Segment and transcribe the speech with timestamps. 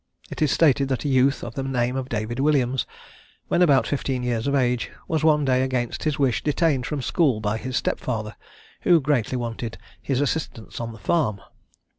[0.31, 2.87] It is stated that a youth of the name of David Williams,
[3.49, 7.39] when about fifteen years of age, was one day against his wish detained from school
[7.39, 8.35] by his stepfather,
[8.81, 11.39] who greatly wanted his assistance on the farm.